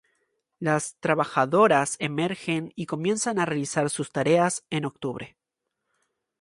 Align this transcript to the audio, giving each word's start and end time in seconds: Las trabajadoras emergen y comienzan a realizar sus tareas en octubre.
Las 0.57 0.95
trabajadoras 0.99 1.95
emergen 1.99 2.73
y 2.75 2.87
comienzan 2.87 3.37
a 3.37 3.45
realizar 3.45 3.91
sus 3.91 4.11
tareas 4.11 4.65
en 4.71 4.85
octubre. 4.85 5.37